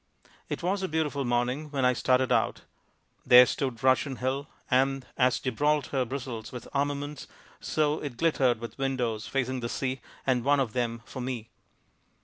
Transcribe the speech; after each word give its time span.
It 0.49 0.63
was 0.63 0.81
a 0.81 0.87
beautiful 0.87 1.23
morning 1.25 1.69
when 1.69 1.85
I 1.85 1.93
started 1.93 2.31
out. 2.31 2.61
There 3.23 3.45
stood 3.45 3.83
Russian 3.83 4.15
Hill 4.15 4.47
and 4.71 5.05
as 5.15 5.37
Gibraltar 5.39 6.05
bristles 6.05 6.51
with 6.51 6.67
armaments 6.73 7.27
so 7.59 7.99
it 7.99 8.17
glittered 8.17 8.59
with 8.59 8.79
windows 8.79 9.27
facing 9.27 9.59
the 9.59 9.69
sea 9.69 10.01
and 10.25 10.43
one 10.43 10.59
of 10.59 10.73
them 10.73 11.03
for 11.05 11.21
me. 11.21 11.51